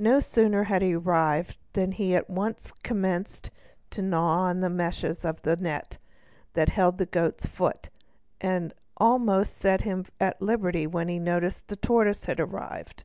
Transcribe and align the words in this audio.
No 0.00 0.18
sooner 0.18 0.64
had 0.64 0.82
he 0.82 0.96
arrived 0.96 1.56
than 1.74 1.92
he 1.92 2.16
at 2.16 2.28
once 2.28 2.72
commenced 2.82 3.52
to 3.90 4.02
gnaw 4.02 4.52
the 4.52 4.68
meshes 4.68 5.24
of 5.24 5.40
the 5.42 5.54
net 5.56 5.98
that 6.54 6.70
held 6.70 6.98
the 6.98 7.06
goat's 7.06 7.46
foot 7.46 7.88
and 8.40 8.72
had 8.72 8.78
almost 8.96 9.56
set 9.56 9.82
him 9.82 10.06
at 10.18 10.42
liberty 10.42 10.88
when 10.88 11.06
the 11.06 11.78
tortoise 11.80 12.28
arrived. 12.28 13.04